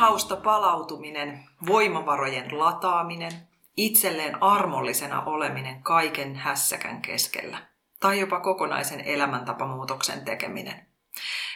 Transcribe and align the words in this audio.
Työnhausta 0.00 0.36
palautuminen, 0.36 1.44
voimavarojen 1.66 2.58
lataaminen, 2.58 3.32
itselleen 3.76 4.42
armollisena 4.42 5.22
oleminen 5.22 5.82
kaiken 5.82 6.36
hässäkän 6.36 7.02
keskellä 7.02 7.58
tai 8.00 8.20
jopa 8.20 8.40
kokonaisen 8.40 9.00
elämäntapamuutoksen 9.00 10.24
tekeminen. 10.24 10.86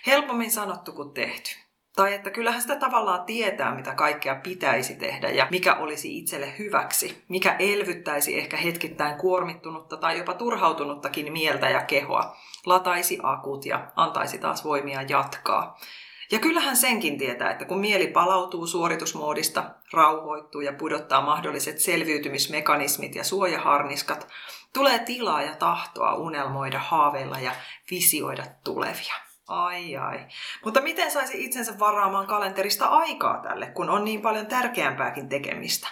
Helpommin 0.07 0.51
sanottu 0.51 0.93
kuin 0.93 1.11
tehty. 1.11 1.57
Tai 1.97 2.15
että 2.15 2.31
kyllähän 2.31 2.63
sitä 2.63 2.77
tavallaan 2.77 3.25
tietää, 3.25 3.75
mitä 3.75 3.95
kaikkea 3.95 4.35
pitäisi 4.35 4.95
tehdä 4.95 5.31
ja 5.31 5.47
mikä 5.51 5.75
olisi 5.75 6.19
itselle 6.19 6.59
hyväksi, 6.59 7.25
mikä 7.29 7.57
elvyttäisi 7.59 8.39
ehkä 8.39 8.57
hetkittäin 8.57 9.17
kuormittunutta 9.17 9.97
tai 9.97 10.19
jopa 10.19 10.35
turhautunuttakin 10.35 11.33
mieltä 11.33 11.71
ja 11.71 11.83
kehoa, 11.83 12.37
lataisi 12.67 13.19
akut 13.23 13.67
ja 13.67 13.93
antaisi 13.97 14.39
taas 14.39 14.65
voimia 14.65 15.03
jatkaa. 15.03 15.79
Ja 16.31 16.39
kyllähän 16.39 16.77
senkin 16.77 17.19
tietää, 17.19 17.51
että 17.51 17.65
kun 17.65 17.81
mieli 17.81 18.07
palautuu 18.07 18.67
suoritusmoodista, 18.67 19.71
rauhoittuu 19.93 20.61
ja 20.61 20.73
pudottaa 20.73 21.23
mahdolliset 21.23 21.79
selviytymismekanismit 21.79 23.15
ja 23.15 23.25
suojaharniskat, 23.25 24.29
tulee 24.73 24.99
tilaa 24.99 25.43
ja 25.43 25.57
tahtoa 25.57 26.15
unelmoida, 26.15 26.79
haaveilla 26.79 27.39
ja 27.39 27.53
visioida 27.91 28.45
tulevia. 28.65 29.15
Ai 29.49 29.97
ai. 29.97 30.27
Mutta 30.65 30.81
miten 30.81 31.11
saisi 31.11 31.45
itsensä 31.45 31.79
varaamaan 31.79 32.27
kalenterista 32.27 32.87
aikaa 32.87 33.43
tälle, 33.43 33.67
kun 33.67 33.91
on 33.91 34.05
niin 34.05 34.23
paljon 34.23 34.47
tärkeämpääkin 34.47 35.29
tekemistä? 35.29 35.89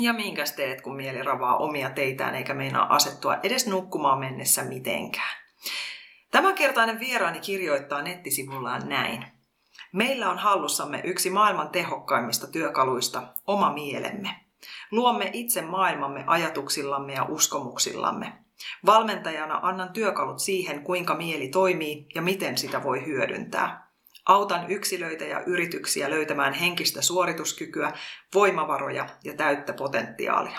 Ja 0.00 0.12
minkäs 0.12 0.52
teet, 0.52 0.80
kun 0.80 0.96
mieli 0.96 1.22
ravaa 1.22 1.56
omia 1.56 1.90
teitään 1.90 2.34
eikä 2.34 2.54
meinaa 2.54 2.94
asettua 2.94 3.36
edes 3.42 3.66
nukkumaan 3.66 4.18
mennessä 4.18 4.64
mitenkään? 4.64 5.36
Tämänkertainen 6.30 7.00
vieraani 7.00 7.40
kirjoittaa 7.40 8.02
nettisivullaan 8.02 8.88
näin. 8.88 9.41
Meillä 9.92 10.30
on 10.30 10.38
hallussamme 10.38 11.00
yksi 11.04 11.30
maailman 11.30 11.70
tehokkaimmista 11.70 12.46
työkaluista, 12.46 13.22
oma 13.46 13.72
mielemme. 13.72 14.36
Luomme 14.90 15.30
itse 15.32 15.62
maailmamme 15.62 16.24
ajatuksillamme 16.26 17.12
ja 17.12 17.24
uskomuksillamme. 17.24 18.32
Valmentajana 18.86 19.60
annan 19.62 19.92
työkalut 19.92 20.38
siihen, 20.38 20.82
kuinka 20.82 21.14
mieli 21.14 21.48
toimii 21.48 22.06
ja 22.14 22.22
miten 22.22 22.58
sitä 22.58 22.82
voi 22.82 23.06
hyödyntää. 23.06 23.92
Autan 24.26 24.70
yksilöitä 24.70 25.24
ja 25.24 25.42
yrityksiä 25.46 26.10
löytämään 26.10 26.52
henkistä 26.54 27.02
suorituskykyä, 27.02 27.92
voimavaroja 28.34 29.06
ja 29.24 29.34
täyttä 29.34 29.72
potentiaalia. 29.72 30.58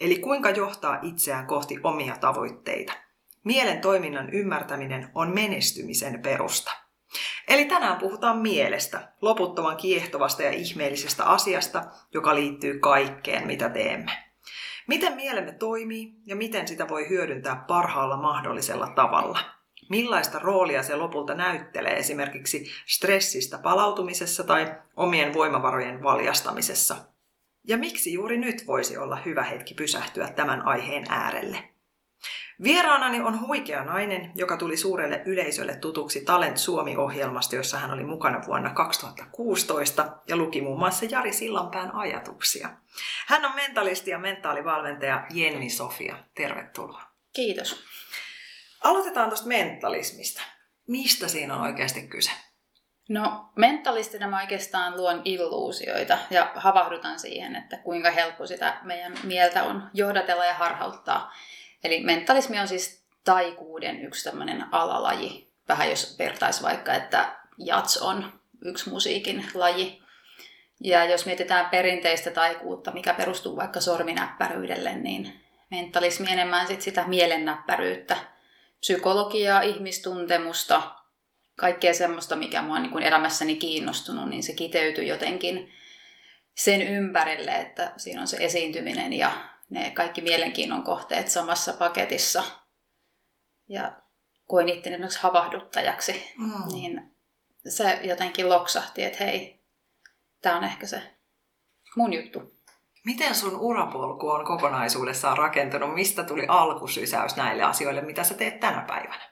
Eli 0.00 0.18
kuinka 0.18 0.50
johtaa 0.50 0.98
itseään 1.02 1.46
kohti 1.46 1.78
omia 1.82 2.16
tavoitteita. 2.16 2.92
Mielen 3.44 3.80
toiminnan 3.80 4.30
ymmärtäminen 4.30 5.10
on 5.14 5.34
menestymisen 5.34 6.22
perusta. 6.22 6.89
Eli 7.48 7.64
tänään 7.64 7.98
puhutaan 7.98 8.38
mielestä, 8.38 9.12
loputtoman 9.20 9.76
kiehtovasta 9.76 10.42
ja 10.42 10.50
ihmeellisestä 10.50 11.24
asiasta, 11.24 11.84
joka 12.14 12.34
liittyy 12.34 12.78
kaikkeen, 12.78 13.46
mitä 13.46 13.68
teemme. 13.68 14.12
Miten 14.86 15.12
mielemme 15.12 15.52
toimii 15.52 16.12
ja 16.26 16.36
miten 16.36 16.68
sitä 16.68 16.88
voi 16.88 17.08
hyödyntää 17.08 17.64
parhaalla 17.68 18.16
mahdollisella 18.16 18.86
tavalla. 18.86 19.38
Millaista 19.90 20.38
roolia 20.38 20.82
se 20.82 20.96
lopulta 20.96 21.34
näyttelee 21.34 21.96
esimerkiksi 21.96 22.70
stressistä 22.86 23.58
palautumisessa 23.58 24.44
tai 24.44 24.74
omien 24.96 25.34
voimavarojen 25.34 26.02
valjastamisessa. 26.02 26.96
Ja 27.68 27.76
miksi 27.76 28.12
juuri 28.12 28.38
nyt 28.38 28.66
voisi 28.66 28.96
olla 28.96 29.16
hyvä 29.16 29.42
hetki 29.42 29.74
pysähtyä 29.74 30.28
tämän 30.28 30.66
aiheen 30.66 31.04
äärelle. 31.08 31.70
Vieraanani 32.62 33.20
on 33.20 33.46
huikea 33.46 33.84
nainen, 33.84 34.32
joka 34.34 34.56
tuli 34.56 34.76
suurelle 34.76 35.22
yleisölle 35.24 35.76
tutuksi 35.76 36.24
Talent 36.24 36.56
Suomi-ohjelmasta, 36.56 37.56
jossa 37.56 37.78
hän 37.78 37.90
oli 37.90 38.04
mukana 38.04 38.46
vuonna 38.46 38.70
2016 38.70 40.16
ja 40.28 40.36
luki 40.36 40.60
muun 40.60 40.78
muassa 40.78 41.04
Jari 41.10 41.32
Sillanpään 41.32 41.94
ajatuksia. 41.94 42.68
Hän 43.26 43.44
on 43.44 43.54
mentalisti 43.54 44.10
ja 44.10 44.18
mentaalivalmentaja 44.18 45.26
Jenni 45.30 45.70
Sofia. 45.70 46.16
Tervetuloa. 46.34 47.02
Kiitos. 47.32 47.84
Aloitetaan 48.84 49.28
tuosta 49.28 49.48
mentalismista. 49.48 50.42
Mistä 50.88 51.28
siinä 51.28 51.56
on 51.56 51.62
oikeasti 51.62 52.02
kyse? 52.06 52.30
No 53.08 53.50
mentalistina 53.56 54.28
mä 54.28 54.40
oikeastaan 54.40 54.96
luon 54.96 55.22
illuusioita 55.24 56.18
ja 56.30 56.52
havahdutan 56.54 57.18
siihen, 57.18 57.56
että 57.56 57.76
kuinka 57.76 58.10
helppo 58.10 58.46
sitä 58.46 58.80
meidän 58.82 59.14
mieltä 59.24 59.64
on 59.64 59.90
johdatella 59.94 60.44
ja 60.44 60.54
harhauttaa 60.54 61.32
Eli 61.84 62.00
mentalismi 62.00 62.58
on 62.60 62.68
siis 62.68 63.04
taikuuden 63.24 64.04
yksi 64.04 64.30
tämmöinen 64.30 64.64
alalaji. 64.72 65.52
Vähän 65.68 65.90
jos 65.90 66.18
vertaisi 66.18 66.62
vaikka, 66.62 66.94
että 66.94 67.36
jats 67.58 67.96
on 67.96 68.40
yksi 68.64 68.90
musiikin 68.90 69.46
laji. 69.54 70.02
Ja 70.84 71.04
jos 71.04 71.26
mietitään 71.26 71.70
perinteistä 71.70 72.30
taikuutta, 72.30 72.90
mikä 72.90 73.14
perustuu 73.14 73.56
vaikka 73.56 73.80
sorminäppäryydelle, 73.80 74.94
niin 74.94 75.40
mentalismi 75.70 76.30
enemmän 76.30 76.66
sit 76.66 76.82
sitä 76.82 77.04
mielennäppäryyttä, 77.06 78.16
psykologiaa, 78.80 79.60
ihmistuntemusta, 79.60 80.82
kaikkea 81.56 81.94
semmoista, 81.94 82.36
mikä 82.36 82.62
mua 82.62 82.76
on 82.76 82.82
niin 82.82 83.02
elämässäni 83.02 83.56
kiinnostunut, 83.56 84.28
niin 84.28 84.42
se 84.42 84.52
kiteytyy 84.52 85.04
jotenkin 85.04 85.72
sen 86.54 86.82
ympärille, 86.82 87.50
että 87.50 87.92
siinä 87.96 88.20
on 88.20 88.26
se 88.28 88.36
esiintyminen 88.40 89.12
ja 89.12 89.32
ne 89.70 89.90
kaikki 89.90 90.20
mielenkiinnon 90.20 90.82
kohteet 90.82 91.28
samassa 91.28 91.72
paketissa. 91.72 92.42
Ja 93.68 93.92
koin 94.46 94.68
itteni 94.68 95.06
havahduttajaksi, 95.20 96.32
mm. 96.38 96.72
niin 96.72 97.16
se 97.68 98.00
jotenkin 98.02 98.48
loksahti, 98.48 99.04
että 99.04 99.24
hei, 99.24 99.64
tämä 100.42 100.56
on 100.56 100.64
ehkä 100.64 100.86
se 100.86 101.02
mun 101.96 102.12
juttu. 102.12 102.60
Miten 103.04 103.34
sun 103.34 103.60
urapolku 103.60 104.28
on 104.28 104.44
kokonaisuudessaan 104.44 105.38
rakentunut? 105.38 105.94
Mistä 105.94 106.24
tuli 106.24 106.46
alkusysäys 106.48 107.36
näille 107.36 107.62
asioille, 107.62 108.00
mitä 108.00 108.24
sä 108.24 108.34
teet 108.34 108.60
tänä 108.60 108.84
päivänä? 108.86 109.30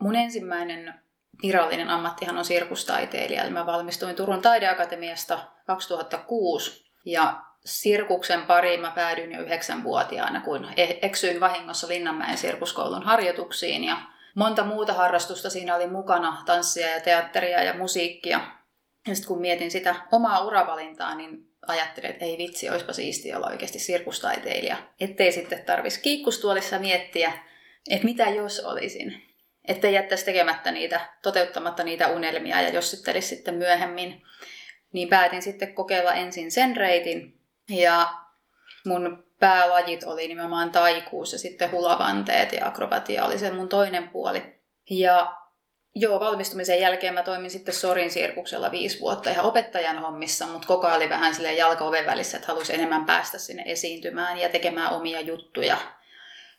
Mun 0.00 0.16
ensimmäinen 0.16 0.94
virallinen 1.42 1.88
ammattihan 1.88 2.38
on 2.38 2.44
sirkustaiteilija. 2.44 3.42
Eli 3.42 3.50
mä 3.50 3.66
valmistuin 3.66 4.16
Turun 4.16 4.42
taideakatemiasta 4.42 5.38
2006 5.66 6.92
ja 7.06 7.42
sirkuksen 7.64 8.42
pariin 8.42 8.80
mä 8.80 8.90
päädyin 8.90 9.32
jo 9.32 9.42
yhdeksänvuotiaana, 9.42 10.40
kun 10.40 10.68
e- 10.76 10.98
eksyin 11.02 11.40
vahingossa 11.40 11.88
Linnanmäen 11.88 12.38
sirkuskoulun 12.38 13.02
harjoituksiin 13.02 13.84
ja 13.84 13.96
monta 14.34 14.64
muuta 14.64 14.92
harrastusta 14.92 15.50
siinä 15.50 15.76
oli 15.76 15.86
mukana, 15.86 16.42
tanssia 16.46 16.90
ja 16.90 17.00
teatteria 17.00 17.62
ja 17.62 17.74
musiikkia. 17.74 18.40
Ja 19.08 19.14
sitten 19.14 19.28
kun 19.28 19.40
mietin 19.40 19.70
sitä 19.70 19.94
omaa 20.12 20.44
uravalintaa, 20.44 21.14
niin 21.14 21.48
ajattelin, 21.66 22.10
että 22.10 22.24
ei 22.24 22.38
vitsi, 22.38 22.70
olisipa 22.70 22.92
siistiä 22.92 23.36
olla 23.36 23.46
oikeasti 23.46 23.78
sirkustaiteilija. 23.78 24.76
Ettei 25.00 25.32
sitten 25.32 25.64
tarvitsisi 25.64 26.02
kiikkustuolissa 26.02 26.78
miettiä, 26.78 27.32
että 27.90 28.04
mitä 28.04 28.30
jos 28.30 28.60
olisin. 28.60 29.22
Että 29.68 29.88
jättäisi 29.88 30.24
tekemättä 30.24 30.72
niitä, 30.72 31.00
toteuttamatta 31.22 31.84
niitä 31.84 32.08
unelmia 32.08 32.60
ja 32.60 32.68
jossittelisi 32.68 33.28
sitten 33.28 33.54
myöhemmin. 33.54 34.22
Niin 34.92 35.08
päätin 35.08 35.42
sitten 35.42 35.74
kokeilla 35.74 36.14
ensin 36.14 36.50
sen 36.50 36.76
reitin, 36.76 37.41
ja 37.68 38.14
mun 38.86 39.24
päälajit 39.40 40.04
oli 40.04 40.28
nimenomaan 40.28 40.70
taikuus 40.70 41.32
ja 41.32 41.38
sitten 41.38 41.70
hulavanteet 41.70 42.52
ja 42.52 42.66
akrobatia 42.66 43.24
oli 43.24 43.38
se 43.38 43.50
mun 43.50 43.68
toinen 43.68 44.08
puoli. 44.08 44.60
Ja 44.90 45.36
joo, 45.94 46.20
valmistumisen 46.20 46.80
jälkeen 46.80 47.14
mä 47.14 47.22
toimin 47.22 47.50
sitten 47.50 47.74
Sorin 47.74 48.10
sirkuksella 48.10 48.70
viisi 48.70 49.00
vuotta 49.00 49.30
ihan 49.30 49.44
opettajan 49.44 49.98
hommissa, 49.98 50.46
mutta 50.46 50.68
koko 50.68 50.86
ajan 50.86 50.96
oli 50.96 51.08
vähän 51.08 51.34
silleen 51.34 51.56
jalka 51.56 51.84
oven 51.84 52.06
välissä, 52.06 52.36
että 52.36 52.52
halusi 52.52 52.74
enemmän 52.74 53.06
päästä 53.06 53.38
sinne 53.38 53.62
esiintymään 53.66 54.38
ja 54.38 54.48
tekemään 54.48 54.92
omia 54.92 55.20
juttuja. 55.20 55.76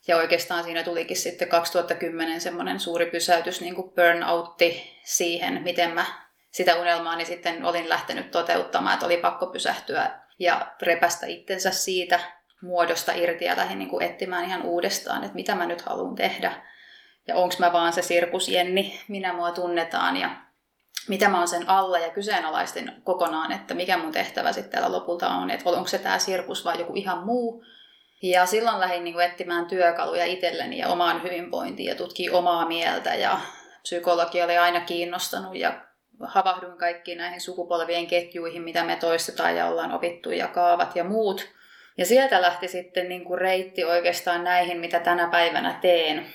Ja 0.06 0.16
oikeastaan 0.16 0.64
siinä 0.64 0.82
tulikin 0.82 1.16
sitten 1.16 1.48
2010 1.48 2.40
semmoinen 2.40 2.80
suuri 2.80 3.06
pysäytys, 3.06 3.60
niin 3.60 3.74
kuin 3.74 3.90
burnoutti 3.90 5.00
siihen, 5.04 5.62
miten 5.62 5.90
mä 5.90 6.06
sitä 6.50 6.76
unelmaani 6.76 7.24
sitten 7.24 7.64
olin 7.64 7.88
lähtenyt 7.88 8.30
toteuttamaan, 8.30 8.94
että 8.94 9.06
oli 9.06 9.16
pakko 9.16 9.46
pysähtyä 9.46 10.23
ja 10.38 10.74
repästä 10.82 11.26
itsensä 11.26 11.70
siitä 11.70 12.20
muodosta 12.62 13.12
irti 13.12 13.44
ja 13.44 13.56
lähdin 13.56 13.78
niin 13.78 13.88
kuin 13.88 14.04
etsimään 14.04 14.44
ihan 14.44 14.62
uudestaan, 14.62 15.24
että 15.24 15.34
mitä 15.34 15.54
mä 15.54 15.66
nyt 15.66 15.82
haluan 15.82 16.14
tehdä. 16.14 16.52
Ja 17.28 17.36
onko 17.36 17.54
mä 17.58 17.72
vaan 17.72 17.92
se 17.92 18.02
sirkusjenni, 18.02 19.00
minä 19.08 19.32
mua 19.32 19.50
tunnetaan. 19.50 20.16
Ja 20.16 20.30
mitä 21.08 21.28
mä 21.28 21.38
oon 21.38 21.48
sen 21.48 21.68
alla 21.68 21.98
ja 21.98 22.10
kyseenalaistin 22.10 22.92
kokonaan, 23.04 23.52
että 23.52 23.74
mikä 23.74 23.98
mun 23.98 24.12
tehtävä 24.12 24.52
sitten 24.52 24.72
täällä 24.72 24.96
lopulta 24.96 25.28
on, 25.28 25.50
että 25.50 25.70
onko 25.70 25.88
se 25.88 25.98
tämä 25.98 26.18
sirkus 26.18 26.64
vai 26.64 26.78
joku 26.78 26.92
ihan 26.94 27.26
muu. 27.26 27.64
Ja 28.22 28.46
silloin 28.46 28.80
lähdin 28.80 29.04
niin 29.04 29.14
kuin 29.14 29.26
etsimään 29.26 29.66
työkaluja 29.66 30.24
itselleni 30.24 30.78
ja 30.78 30.88
omaan 30.88 31.22
hyvinvointiin 31.22 31.88
ja 31.88 31.94
tutkii 31.94 32.30
omaa 32.30 32.66
mieltä 32.66 33.14
ja 33.14 33.40
psykologia 33.82 34.44
oli 34.44 34.58
aina 34.58 34.80
kiinnostanut 34.80 35.56
ja 35.56 35.80
havahduin 36.20 36.78
kaikkiin 36.78 37.18
näihin 37.18 37.40
sukupolvien 37.40 38.06
ketjuihin, 38.06 38.62
mitä 38.62 38.84
me 38.84 38.96
toistetaan 38.96 39.56
ja 39.56 39.66
ollaan 39.66 39.92
opittu 39.92 40.30
ja 40.30 40.48
kaavat 40.48 40.96
ja 40.96 41.04
muut. 41.04 41.48
Ja 41.98 42.06
sieltä 42.06 42.42
lähti 42.42 42.68
sitten 42.68 43.08
niin 43.08 43.24
kuin 43.24 43.40
reitti 43.40 43.84
oikeastaan 43.84 44.44
näihin, 44.44 44.78
mitä 44.78 45.00
tänä 45.00 45.28
päivänä 45.28 45.78
teen. 45.80 46.26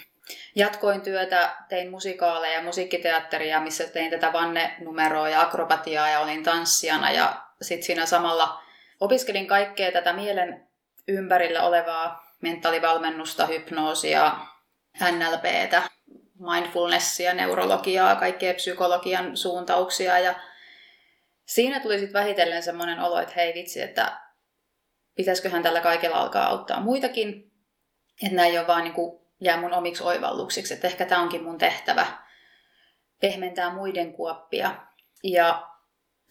Jatkoin 0.55 1.01
työtä, 1.01 1.55
tein 1.69 1.91
musikaaleja 1.91 2.53
ja 2.53 2.61
musiikkiteatteria, 2.61 3.61
missä 3.61 3.87
tein 3.87 4.11
tätä 4.11 4.33
vannenumeroa 4.33 5.29
ja 5.29 5.41
akrobatiaa 5.41 6.09
ja 6.09 6.19
olin 6.19 6.43
tanssijana. 6.43 7.11
Ja 7.11 7.41
sitten 7.61 7.85
siinä 7.85 8.05
samalla 8.05 8.61
opiskelin 8.99 9.47
kaikkea 9.47 9.91
tätä 9.91 10.13
mielen 10.13 10.67
ympärillä 11.07 11.63
olevaa 11.63 12.29
mentaalivalmennusta, 12.41 13.45
hypnoosia, 13.45 14.35
NLPtä, 15.11 15.81
mindfulnessia, 16.39 17.33
neurologiaa, 17.33 18.15
kaikkea 18.15 18.53
psykologian 18.53 19.37
suuntauksia. 19.37 20.19
Ja 20.19 20.35
siinä 21.45 21.79
tuli 21.79 21.99
sitten 21.99 22.21
vähitellen 22.21 22.63
semmoinen 22.63 22.99
olo, 22.99 23.19
että 23.19 23.33
hei 23.35 23.53
vitsi, 23.53 23.81
että 23.81 24.19
pitäisiköhän 25.15 25.63
tällä 25.63 25.81
kaikella 25.81 26.17
alkaa 26.17 26.47
auttaa 26.47 26.81
muitakin. 26.81 27.51
Että 28.23 28.35
näin 28.35 28.51
ei 28.51 28.59
ole 28.59 28.67
vaan 28.67 28.83
niin 28.83 28.93
kuin, 28.93 29.21
jää 29.41 29.61
mun 29.61 29.73
omiksi 29.73 30.03
oivalluksiksi, 30.03 30.73
että 30.73 30.87
ehkä 30.87 31.05
tämä 31.05 31.21
onkin 31.21 31.43
mun 31.43 31.57
tehtävä 31.57 32.05
pehmentää 33.21 33.73
muiden 33.73 34.13
kuoppia. 34.13 34.75
Ja 35.23 35.69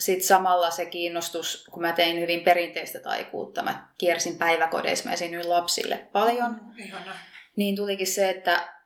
sitten 0.01 0.27
samalla 0.27 0.71
se 0.71 0.87
kiinnostus, 0.87 1.69
kun 1.71 1.83
mä 1.83 1.93
tein 1.93 2.21
hyvin 2.21 2.41
perinteistä 2.41 3.01
taikuutta, 3.01 3.63
mä 3.63 3.89
kiersin 3.99 4.39
päiväkodeissa, 4.39 5.05
mä 5.05 5.13
esiinnyin 5.13 5.51
lapsille 5.51 6.09
paljon, 6.13 6.51
mm, 6.51 7.13
niin 7.57 7.77
tulikin 7.77 8.07
se, 8.07 8.31
että 8.31 8.78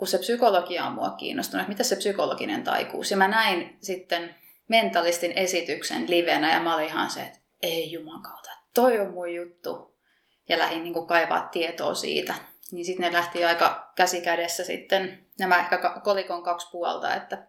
kun 0.00 0.08
se 0.08 0.18
psykologia 0.18 0.84
on 0.84 0.92
mua 0.92 1.10
kiinnostunut, 1.10 1.60
että 1.60 1.72
mitä 1.72 1.82
se 1.82 1.96
psykologinen 1.96 2.64
taikuus. 2.64 3.10
Ja 3.10 3.16
mä 3.16 3.28
näin 3.28 3.76
sitten 3.80 4.34
mentalistin 4.68 5.32
esityksen 5.32 6.10
livenä 6.10 6.54
ja 6.54 6.60
mä 6.60 6.74
olin 6.74 6.86
ihan 6.86 7.10
se, 7.10 7.20
että 7.20 7.38
ei 7.62 7.92
jumakauta, 7.92 8.50
toi 8.74 9.00
on 9.00 9.10
mun 9.10 9.34
juttu. 9.34 9.96
Ja 10.48 10.58
lähdin 10.58 10.82
niin 10.82 11.06
kaivaa 11.06 11.48
tietoa 11.52 11.94
siitä. 11.94 12.34
Niin 12.72 12.84
sitten 12.84 13.06
ne 13.06 13.12
lähti 13.12 13.44
aika 13.44 13.92
käsikädessä 13.96 14.64
sitten 14.64 15.26
nämä 15.38 15.58
ehkä 15.58 16.00
kolikon 16.04 16.42
kaksi 16.42 16.68
puolta, 16.72 17.14
että 17.14 17.46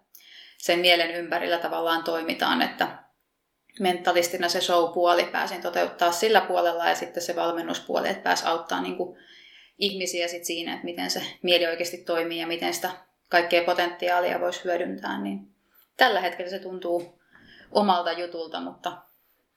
sen 0.57 0.79
mielen 0.79 1.11
ympärillä 1.11 1.57
tavallaan 1.57 2.03
toimitaan, 2.03 2.61
että 2.61 3.03
mentalistina 3.79 4.49
se 4.49 4.61
show-puoli 4.61 5.23
pääsin 5.23 5.61
toteuttaa 5.61 6.11
sillä 6.11 6.41
puolella 6.41 6.89
ja 6.89 6.95
sitten 6.95 7.23
se 7.23 7.35
valmennuspuoli, 7.35 8.09
että 8.09 8.23
pääsi 8.23 8.45
auttaa 8.45 8.81
niin 8.81 8.97
kuin 8.97 9.17
ihmisiä 9.81 10.27
sit 10.27 10.45
siinä, 10.45 10.73
että 10.73 10.85
miten 10.85 11.09
se 11.09 11.21
mieli 11.41 11.67
oikeasti 11.67 11.97
toimii 11.97 12.39
ja 12.39 12.47
miten 12.47 12.73
sitä 12.73 12.89
kaikkea 13.29 13.63
potentiaalia 13.63 14.39
voisi 14.39 14.63
hyödyntää, 14.63 15.21
niin 15.21 15.47
tällä 15.97 16.21
hetkellä 16.21 16.49
se 16.49 16.59
tuntuu 16.59 17.21
omalta 17.71 18.11
jutulta, 18.11 18.61
mutta 18.61 18.97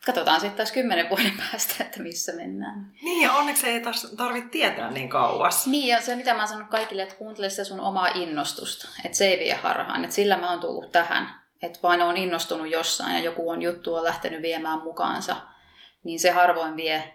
katsotaan 0.06 0.40
sitten 0.40 0.56
taas 0.56 0.72
kymmenen 0.72 1.08
vuoden 1.08 1.32
päästä, 1.38 1.84
että 1.84 2.02
missä 2.02 2.32
mennään. 2.32 2.92
Niin 3.02 3.22
ja 3.22 3.32
onneksi 3.32 3.68
ei 3.68 3.82
tarvitse 4.16 4.50
tietää 4.50 4.90
niin 4.90 5.08
kauas. 5.08 5.66
Niin 5.66 5.88
ja 5.88 6.00
se 6.00 6.16
mitä 6.16 6.34
mä 6.34 6.46
sanon 6.46 6.68
kaikille, 6.68 7.02
että 7.02 7.14
kuuntele 7.14 7.50
sitä 7.50 7.64
sun 7.64 7.80
omaa 7.80 8.08
innostusta, 8.08 8.88
että 9.04 9.18
se 9.18 9.26
ei 9.26 9.38
vie 9.38 9.54
harhaan, 9.54 10.04
että 10.04 10.16
sillä 10.16 10.36
mä 10.36 10.50
oon 10.50 10.60
tullut 10.60 10.92
tähän, 10.92 11.40
että 11.62 11.78
vain 11.82 12.02
on 12.02 12.16
innostunut 12.16 12.70
jossain 12.70 13.14
ja 13.14 13.20
joku 13.20 13.50
on 13.50 13.62
juttu 13.62 13.94
on 13.94 14.04
lähtenyt 14.04 14.42
viemään 14.42 14.82
mukaansa, 14.82 15.36
niin 16.04 16.20
se 16.20 16.30
harvoin 16.30 16.76
vie 16.76 17.14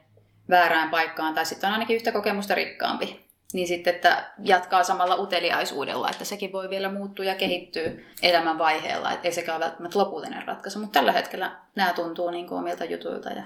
väärään 0.50 0.90
paikkaan 0.90 1.36
tai 1.36 1.46
sitten 1.46 1.68
on 1.68 1.74
ainakin 1.74 1.96
yhtä 1.96 2.12
kokemusta 2.12 2.56
rikkaampi. 2.56 3.30
Niin 3.54 3.68
sitten, 3.68 3.96
että 3.96 4.32
jatkaa 4.44 4.84
samalla 4.84 5.16
uteliaisuudella, 5.16 6.10
että 6.10 6.26
sekin 6.26 6.52
voi 6.52 6.70
vielä 6.70 6.92
muuttua 6.92 7.26
ja 7.26 7.36
kehittyä 7.36 7.92
elämän 8.22 8.58
vaiheella. 8.58 9.12
Että 9.12 9.28
ei 9.28 9.34
sekään 9.34 9.58
ole 9.58 9.66
välttämättä 9.66 10.00
lopullinen 10.00 10.48
ratkaisu, 10.48 10.80
mutta 10.80 11.00
tällä 11.00 11.12
hetkellä 11.12 11.60
nämä 11.76 11.94
tuntuu 11.94 12.30
niin 12.30 12.48
kuin 12.48 12.60
omilta 12.60 12.86
jutuilta 12.86 13.30
ja 13.30 13.44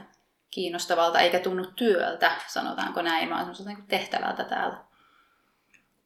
kiinnostavalta, 0.51 1.19
eikä 1.19 1.39
tunnu 1.39 1.65
työltä, 1.65 2.31
sanotaanko 2.47 3.01
näin, 3.01 3.29
vaan 3.29 3.39
semmoiselta 3.39 3.71
niin 3.71 3.87
tehtävältä 3.87 4.43
täällä. 4.43 4.77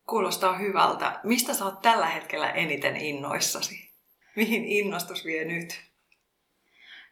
Kuulostaa 0.07 0.57
hyvältä. 0.57 1.19
Mistä 1.23 1.53
sä 1.53 1.65
oot 1.65 1.81
tällä 1.81 2.05
hetkellä 2.05 2.49
eniten 2.49 2.95
innoissasi? 2.95 3.91
Mihin 4.35 4.65
innostus 4.65 5.25
vie 5.25 5.45
nyt? 5.45 5.81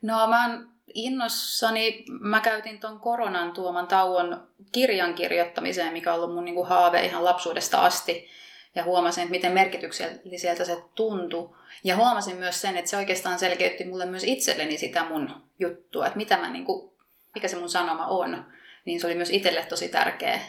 No 0.02 0.28
mä 0.28 0.48
oon 0.48 0.75
innossani 0.94 2.06
mä 2.20 2.40
käytin 2.40 2.80
tuon 2.80 3.00
koronan 3.00 3.52
tuoman 3.52 3.88
tauon 3.88 4.48
kirjan 4.72 5.14
kirjoittamiseen, 5.14 5.94
mikä 5.94 6.14
on 6.14 6.20
ollut 6.20 6.36
mun 6.36 6.46
niin 6.46 6.56
kuin 6.56 6.68
haave 6.68 7.06
ihan 7.06 7.26
lapsuudesta 7.26 7.86
asti. 7.86 8.30
Ja 8.76 8.84
huomasin, 8.84 9.22
että 9.22 9.32
miten 9.32 9.52
merkitykselliseltä 9.52 10.66
se 10.66 10.84
tuntui. 10.96 11.56
Ja 11.84 11.96
huomasin 11.96 12.38
myös 12.38 12.62
sen, 12.62 12.78
että 12.78 12.92
se 12.92 12.98
oikeastaan 12.98 13.40
selkeytti 13.40 13.86
mulle 13.86 14.06
myös 14.06 14.24
itselleni 14.24 14.78
sitä 14.78 15.04
mun 15.04 15.44
juttua, 15.60 16.06
että 16.06 16.18
mitä 16.18 16.38
mä 16.38 16.50
niin 16.50 16.66
kuin, 16.66 16.92
mikä 17.36 17.48
se 17.48 17.56
mun 17.56 17.70
sanoma 17.70 18.08
on. 18.08 18.46
Niin 18.86 19.00
se 19.00 19.08
oli 19.08 19.16
myös 19.16 19.30
itselle 19.30 19.66
tosi 19.66 19.90
tärkeä. 19.90 20.40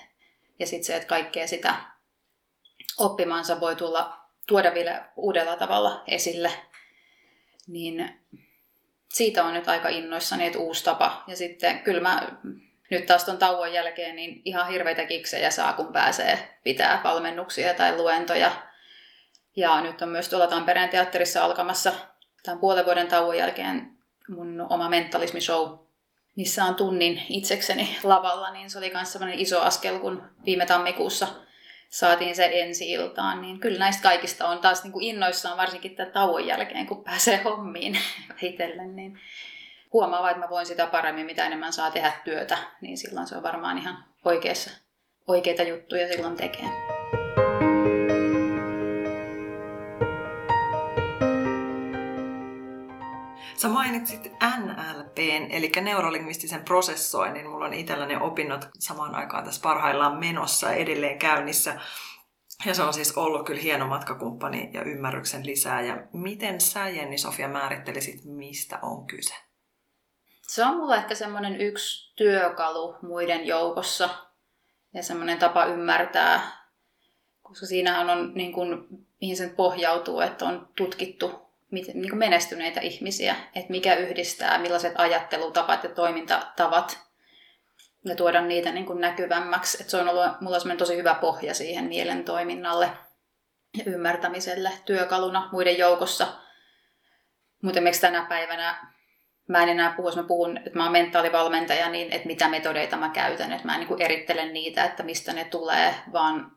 Ja 0.59 0.67
sitten 0.67 0.85
se, 0.85 0.97
että 0.97 1.09
kaikkea 1.09 1.47
sitä 1.47 1.75
oppimansa 2.99 3.61
voi 3.61 3.77
tulla, 3.77 4.17
tuoda 4.47 4.75
vielä 4.75 5.09
uudella 5.17 5.57
tavalla 5.57 6.03
esille. 6.07 6.51
Niin 7.67 8.21
siitä 9.17 9.45
on 9.45 9.55
nyt 9.55 9.69
aika 9.69 9.89
innoissani, 9.89 10.47
että 10.47 10.59
uusi 10.59 10.85
tapa. 10.85 11.25
Ja 11.27 11.37
sitten 11.37 11.79
kyllä 11.79 12.01
mä 12.01 12.29
nyt 12.91 13.07
taas 13.07 13.25
tuon 13.25 13.39
tauon 13.39 13.73
jälkeen 13.73 14.17
niin 14.17 14.43
ihan 14.45 14.69
hirveitä 14.69 15.05
kiksejä 15.05 15.51
saa, 15.51 15.73
kun 15.73 15.93
pääsee 15.93 16.59
pitää 16.65 17.01
valmennuksia 17.05 17.75
tai 17.75 17.97
luentoja. 17.97 18.53
Ja 19.57 19.81
nyt 19.81 20.03
on 20.03 20.09
myös 20.09 20.29
tuolla 20.29 20.47
Tampereen 20.47 20.89
teatterissa 20.89 21.45
alkamassa 21.45 21.93
tämän 22.43 22.59
puolen 22.59 22.85
vuoden 22.85 23.09
tauon 23.09 23.39
jälkeen 23.39 23.91
mun 24.29 24.67
oma 24.71 24.89
mentalismishow, 24.89 25.79
missä 26.37 26.65
on 26.65 26.75
tunnin 26.75 27.23
itsekseni 27.29 27.99
lavalla, 28.03 28.51
niin 28.51 28.71
se 28.71 28.79
oli 28.79 28.91
myös 28.95 29.13
sellainen 29.13 29.39
iso 29.39 29.61
askel, 29.61 29.99
kun 29.99 30.23
viime 30.45 30.67
tammikuussa 30.67 31.29
saatiin 31.89 32.37
se 32.37 32.51
ensi 32.53 32.93
iltaan, 32.93 33.43
niin 33.43 33.61
kyllä 33.61 33.79
näistä 33.79 34.03
kaikista 34.03 34.49
on 34.49 34.59
taas 34.59 34.85
niin 34.85 34.93
kuin 34.93 35.05
innoissaan, 35.05 35.57
varsinkin 35.57 35.97
tämän 35.97 36.13
tauon 36.13 36.47
jälkeen, 36.47 36.87
kun 36.87 37.05
pääsee 37.05 37.37
hommiin 37.37 37.99
itselle, 38.43 38.87
niin 38.87 39.19
huomaa 39.93 40.31
että 40.31 40.43
mä 40.43 40.51
voin 40.51 40.67
sitä 40.67 40.87
paremmin, 40.87 41.27
mitä 41.27 41.47
enemmän 41.47 41.73
saa 41.73 41.91
tehdä 41.91 42.13
työtä, 42.25 42.59
niin 42.81 42.99
silloin 42.99 43.27
se 43.27 43.37
on 43.37 43.43
varmaan 43.43 43.79
ihan 43.79 44.05
oikeassa, 44.25 44.71
oikeita 45.27 45.63
juttuja 45.63 46.09
silloin 46.09 46.37
tekee. 46.37 46.96
Sä 53.57 53.69
mainitsit 53.69 54.33
NLPn, 54.59 55.47
eli 55.51 55.73
neurolingvistisen 55.81 56.65
prosessoinnin. 56.65 57.51
Mulla 57.51 57.65
on 57.65 57.75
itselläni 57.75 58.17
opinnot 58.17 58.69
samaan 58.79 59.15
aikaan 59.15 59.45
tässä 59.45 59.63
parhaillaan 59.63 60.19
menossa 60.19 60.73
edelleen 60.73 61.19
käynnissä. 61.19 61.81
Ja 62.67 62.75
se 62.75 62.83
on 62.83 62.93
siis 62.93 63.17
ollut 63.17 63.47
kyllä 63.47 63.61
hieno 63.61 63.87
matkakumppani 63.87 64.71
ja 64.75 64.83
ymmärryksen 64.83 65.47
lisää. 65.47 65.81
Ja 65.81 66.07
miten 66.13 66.61
sä, 66.61 66.89
Jenni 66.89 67.19
Sofia, 67.19 67.49
määrittelisit, 67.49 68.25
mistä 68.25 68.79
on 68.83 69.07
kyse? 69.07 69.35
Se 70.43 70.65
on 70.65 70.77
mulla 70.77 70.97
ehkä 70.97 71.15
semmoinen 71.15 71.61
yksi 71.61 72.15
työkalu 72.17 72.97
muiden 73.03 73.47
joukossa 73.47 74.09
ja 74.95 75.03
semmoinen 75.03 75.39
tapa 75.39 75.65
ymmärtää, 75.65 76.41
koska 77.43 77.67
siinähän 77.67 78.11
on 78.11 78.35
niin 78.35 78.53
kuin, 78.53 78.87
mihin 79.21 79.37
sen 79.37 79.51
pohjautuu, 79.51 80.21
että 80.21 80.45
on 80.45 80.69
tutkittu 80.77 81.46
niin 81.71 82.09
kuin 82.09 82.19
menestyneitä 82.19 82.81
ihmisiä, 82.81 83.37
että 83.55 83.71
mikä 83.71 83.95
yhdistää, 83.95 84.59
millaiset 84.59 84.93
ajattelutavat 84.97 85.85
ja 85.85 85.91
toimintatavat 85.91 86.99
ja 88.05 88.17
tuoda 88.17 88.41
niitä 88.41 88.73
niin 88.73 88.87
kuin 88.87 89.01
näkyvämmäksi. 89.01 89.77
Että 89.81 89.91
se 89.91 89.97
on 89.97 90.09
ollut 90.09 90.41
mulla 90.41 90.57
on 90.71 90.77
tosi 90.77 90.97
hyvä 90.97 91.15
pohja 91.15 91.55
siihen 91.55 91.85
mielen 91.85 92.25
toiminnalle 92.25 92.91
ja 93.77 93.85
ymmärtämiselle 93.87 94.73
työkaluna 94.85 95.49
muiden 95.53 95.79
joukossa. 95.79 96.27
Mutta 97.63 97.79
esimerkiksi 97.79 98.01
tänä 98.01 98.27
päivänä 98.29 98.93
mä 99.49 99.63
en 99.63 99.69
enää 99.69 99.93
puhu, 99.93 100.09
jos 100.09 100.17
mä 100.17 100.23
puhun, 100.23 100.57
että 100.57 100.71
mä 100.75 100.83
oon 100.83 100.93
mentaalivalmentaja, 100.93 101.89
niin 101.89 102.13
että 102.13 102.27
mitä 102.27 102.49
metodeita 102.49 102.97
mä 102.97 103.09
käytän. 103.09 103.53
Että 103.53 103.67
mä 103.67 103.75
en 103.75 103.81
niin 103.81 103.89
kuin 103.89 104.03
erittele 104.03 104.47
niitä, 104.47 104.85
että 104.85 105.03
mistä 105.03 105.33
ne 105.33 105.45
tulee, 105.45 105.95
vaan 106.13 106.57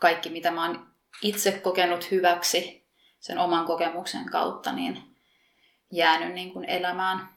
kaikki 0.00 0.30
mitä 0.30 0.50
mä 0.50 0.66
oon 0.66 0.86
itse 1.22 1.52
kokenut 1.52 2.10
hyväksi 2.10 2.79
sen 3.20 3.38
oman 3.38 3.66
kokemuksen 3.66 4.30
kautta 4.30 4.72
niin 4.72 5.16
jäänyt 5.92 6.34
niin 6.34 6.52
kuin 6.52 6.64
elämään. 6.64 7.28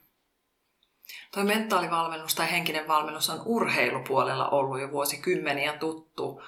Tuo 1.34 1.44
mentaalivalmennus 1.44 2.36
tai 2.36 2.52
henkinen 2.52 2.88
valmennus 2.88 3.30
on 3.30 3.42
urheilupuolella 3.46 4.50
ollut 4.50 4.82
jo 4.82 4.92
vuosikymmeniä 4.92 5.74
tuttu. 5.74 6.42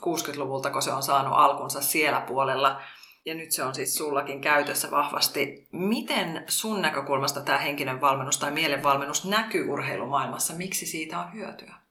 60-luvulta, 0.00 0.70
kun 0.70 0.82
se 0.82 0.92
on 0.92 1.02
saanut 1.02 1.34
alkunsa 1.36 1.82
siellä 1.82 2.20
puolella. 2.20 2.80
ja 3.26 3.34
nyt 3.34 3.52
se 3.52 3.64
on 3.64 3.74
siis 3.74 3.94
sullakin 3.94 4.40
käytössä 4.40 4.90
vahvasti. 4.90 5.68
Miten 5.72 6.44
sun 6.48 6.82
näkökulmasta 6.82 7.40
tämä 7.40 7.58
henkinen 7.58 8.00
valmennus 8.00 8.38
tai 8.38 8.50
mielenvalmennus 8.50 9.24
näkyy 9.24 9.70
urheilumaailmassa? 9.70 10.54
Miksi 10.54 10.86
siitä 10.86 11.18
on 11.20 11.32
hyötyä? 11.32 11.85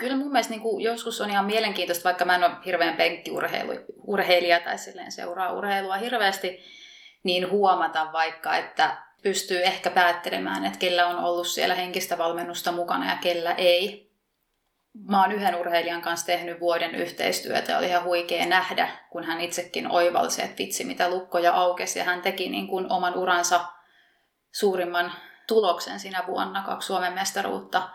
Kyllä 0.00 0.16
mun 0.16 0.32
mielestä 0.32 0.50
niin 0.50 0.60
kuin 0.60 0.84
joskus 0.84 1.20
on 1.20 1.30
ihan 1.30 1.44
mielenkiintoista, 1.44 2.04
vaikka 2.04 2.24
mä 2.24 2.34
en 2.34 2.44
ole 2.44 2.52
hirveän 2.66 2.96
penkkiurheilija 2.96 4.60
tai 4.60 4.78
silleen 4.78 5.12
seuraa 5.12 5.52
urheilua 5.52 5.96
hirveästi, 5.96 6.60
niin 7.22 7.50
huomata 7.50 8.12
vaikka, 8.12 8.56
että 8.56 8.96
pystyy 9.22 9.62
ehkä 9.62 9.90
päättelemään, 9.90 10.64
että 10.64 10.78
kellä 10.78 11.06
on 11.06 11.24
ollut 11.24 11.46
siellä 11.46 11.74
henkistä 11.74 12.18
valmennusta 12.18 12.72
mukana 12.72 13.10
ja 13.10 13.16
kellä 13.16 13.52
ei. 13.52 14.10
Mä 15.08 15.22
oon 15.22 15.32
yhden 15.32 15.54
urheilijan 15.54 16.02
kanssa 16.02 16.26
tehnyt 16.26 16.60
vuoden 16.60 16.94
yhteistyötä 16.94 17.72
ja 17.72 17.78
oli 17.78 17.86
ihan 17.86 18.04
huikea 18.04 18.46
nähdä, 18.46 18.88
kun 19.10 19.24
hän 19.24 19.40
itsekin 19.40 19.90
oivalsi, 19.90 20.42
että 20.42 20.58
vitsi 20.58 20.84
mitä 20.84 21.10
lukkoja 21.10 21.54
aukesi 21.54 21.98
ja 21.98 22.04
hän 22.04 22.22
teki 22.22 22.48
niin 22.48 22.68
kuin 22.68 22.92
oman 22.92 23.14
uransa 23.14 23.60
suurimman 24.52 25.12
tuloksen 25.54 26.00
siinä 26.00 26.24
vuonna, 26.26 26.62
kaksi 26.62 26.86
Suomen 26.86 27.12
mestaruutta 27.12 27.88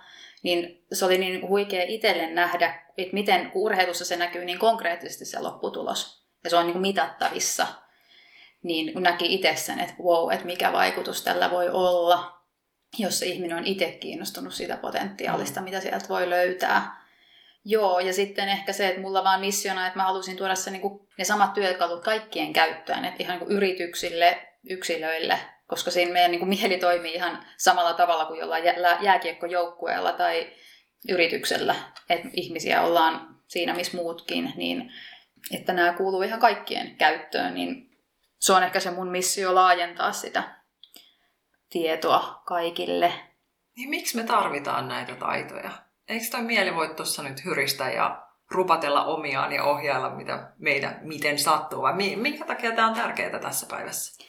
niin 0.45 0.85
se 0.93 1.05
oli 1.05 1.17
niin 1.17 1.47
huikea 1.47 1.83
itselle 1.87 2.27
nähdä, 2.27 2.81
että 2.97 3.13
miten 3.13 3.51
urheilussa 3.53 4.05
se 4.05 4.15
näkyy 4.15 4.45
niin 4.45 4.59
konkreettisesti 4.59 5.25
se 5.25 5.39
lopputulos. 5.39 6.25
Ja 6.43 6.49
se 6.49 6.55
on 6.55 6.67
niin 6.67 6.81
mitattavissa. 6.81 7.67
Niin 8.63 8.93
kun 8.93 9.03
näki 9.03 9.33
itse 9.33 9.55
sen, 9.55 9.79
että 9.79 9.95
wow, 10.03 10.31
että 10.31 10.45
mikä 10.45 10.73
vaikutus 10.73 11.21
tällä 11.21 11.51
voi 11.51 11.69
olla, 11.69 12.41
jos 12.97 13.19
se 13.19 13.25
ihminen 13.25 13.57
on 13.57 13.65
itse 13.65 13.91
kiinnostunut 13.91 14.53
siitä 14.53 14.77
potentiaalista, 14.77 15.61
mitä 15.61 15.79
sieltä 15.79 16.09
voi 16.09 16.29
löytää. 16.29 17.05
Joo, 17.65 17.99
ja 17.99 18.13
sitten 18.13 18.49
ehkä 18.49 18.73
se, 18.73 18.87
että 18.87 19.01
mulla 19.01 19.23
vaan 19.23 19.39
missiona, 19.39 19.87
että 19.87 19.99
mä 19.99 20.05
halusin 20.05 20.37
tuoda 20.37 20.55
se, 20.55 20.71
niin 20.71 20.81
kuin, 20.81 21.07
ne 21.17 21.23
samat 21.23 21.53
työkalut 21.53 22.03
kaikkien 22.03 22.53
käyttöön, 22.53 23.05
että 23.05 23.23
ihan 23.23 23.37
niin 23.37 23.47
kuin 23.47 23.57
yrityksille, 23.57 24.47
yksilöille, 24.69 25.39
koska 25.67 25.91
siinä 25.91 26.13
meidän 26.13 26.31
niin 26.31 26.39
kuin 26.39 26.49
mieli 26.49 26.77
toimii 26.77 27.13
ihan 27.13 27.45
samalla 27.57 27.93
tavalla 27.93 28.25
kuin 28.25 28.39
jollain 28.39 28.63
jääkiekkojoukkueella 29.01 30.11
tai 30.11 30.53
yrityksellä, 31.09 31.75
että 32.09 32.27
ihmisiä 32.33 32.81
ollaan 32.81 33.39
siinä, 33.47 33.73
missä 33.73 33.97
muutkin, 33.97 34.53
niin 34.55 34.91
että 35.51 35.73
nämä 35.73 35.93
kuuluu 35.93 36.21
ihan 36.21 36.39
kaikkien 36.39 36.95
käyttöön, 36.95 37.53
niin 37.53 37.97
se 38.39 38.53
on 38.53 38.63
ehkä 38.63 38.79
se 38.79 38.91
mun 38.91 39.07
missio 39.07 39.55
laajentaa 39.55 40.11
sitä 40.11 40.43
tietoa 41.69 42.41
kaikille. 42.45 43.13
Niin 43.77 43.89
miksi 43.89 44.17
me 44.17 44.23
tarvitaan 44.23 44.87
näitä 44.87 45.15
taitoja? 45.15 45.71
Eikö 46.07 46.25
toi 46.31 46.41
mieli 46.41 46.75
voi 46.75 46.95
tuossa 46.95 47.23
nyt 47.23 47.45
hyristä 47.45 47.89
ja 47.89 48.27
rupatella 48.51 49.05
omiaan 49.05 49.51
ja 49.53 49.63
ohjailla, 49.63 50.09
mitä 50.09 50.51
meidän, 50.57 50.99
miten 51.01 51.39
sattuu, 51.39 51.81
vai 51.81 51.93
minkä 52.15 52.45
takia 52.45 52.71
tämä 52.71 52.87
on 52.87 52.93
tärkeää 52.93 53.39
tässä 53.39 53.67
päivässä? 53.69 54.25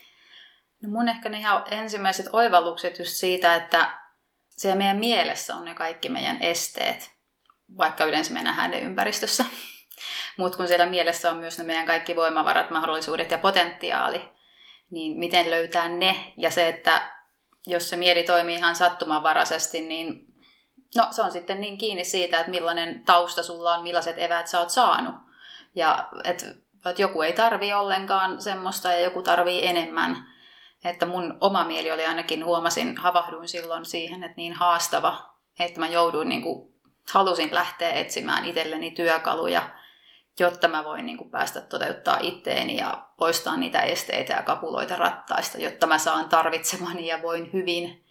No 0.82 0.88
mun 0.88 1.08
ehkä 1.08 1.28
ne 1.28 1.38
ihan 1.38 1.64
ensimmäiset 1.70 2.26
oivallukset 2.32 2.98
just 2.98 3.12
siitä, 3.12 3.54
että 3.54 3.98
siellä 4.50 4.78
meidän 4.78 4.96
mielessä 4.96 5.54
on 5.54 5.64
ne 5.64 5.74
kaikki 5.74 6.08
meidän 6.08 6.42
esteet, 6.42 7.10
vaikka 7.78 8.04
yleensä 8.04 8.32
me 8.32 8.42
nähdään 8.42 8.70
ne 8.70 8.80
ympäristössä. 8.80 9.44
Mutta 10.38 10.56
kun 10.56 10.68
siellä 10.68 10.86
mielessä 10.86 11.30
on 11.30 11.36
myös 11.36 11.58
ne 11.58 11.64
meidän 11.64 11.86
kaikki 11.86 12.16
voimavarat, 12.16 12.70
mahdollisuudet 12.70 13.30
ja 13.30 13.38
potentiaali, 13.38 14.28
niin 14.90 15.18
miten 15.18 15.50
löytää 15.50 15.88
ne? 15.88 16.32
Ja 16.36 16.50
se, 16.50 16.68
että 16.68 17.12
jos 17.66 17.88
se 17.88 17.96
mieli 17.96 18.22
toimii 18.22 18.56
ihan 18.56 18.76
sattumanvaraisesti, 18.76 19.80
niin 19.80 20.26
no, 20.96 21.08
se 21.10 21.22
on 21.22 21.32
sitten 21.32 21.60
niin 21.60 21.78
kiinni 21.78 22.04
siitä, 22.04 22.38
että 22.38 22.50
millainen 22.50 23.04
tausta 23.04 23.42
sulla 23.42 23.74
on, 23.74 23.82
millaiset 23.82 24.18
eväät 24.18 24.46
sä 24.46 24.60
oot 24.60 24.70
saanut. 24.70 25.14
Ja 25.74 26.08
että 26.24 26.46
et 26.90 26.98
joku 26.98 27.22
ei 27.22 27.32
tarvi 27.32 27.72
ollenkaan 27.72 28.42
semmoista 28.42 28.92
ja 28.92 29.00
joku 29.00 29.22
tarvii 29.22 29.66
enemmän. 29.66 30.35
Että 30.88 31.06
mun 31.06 31.38
oma 31.40 31.64
mieli 31.64 31.92
oli 31.92 32.06
ainakin, 32.06 32.44
huomasin, 32.44 32.96
havahduin 32.96 33.48
silloin 33.48 33.84
siihen, 33.84 34.24
että 34.24 34.36
niin 34.36 34.52
haastava, 34.52 35.34
että 35.60 35.80
mä 35.80 35.88
jouduin, 35.88 36.28
niin 36.28 36.42
kuin, 36.42 36.74
halusin 37.12 37.54
lähteä 37.54 37.90
etsimään 37.90 38.44
itselleni 38.44 38.90
työkaluja, 38.90 39.70
jotta 40.40 40.68
mä 40.68 40.84
voin 40.84 41.06
niin 41.06 41.18
kuin, 41.18 41.30
päästä 41.30 41.60
toteuttaa 41.60 42.18
itteeni 42.20 42.76
ja 42.76 43.06
poistaa 43.16 43.56
niitä 43.56 43.80
esteitä 43.80 44.32
ja 44.32 44.42
kapuloita 44.42 44.96
rattaista, 44.96 45.58
jotta 45.58 45.86
mä 45.86 45.98
saan 45.98 46.28
tarvitsemani 46.28 47.06
ja 47.06 47.22
voin 47.22 47.52
hyvin. 47.52 48.04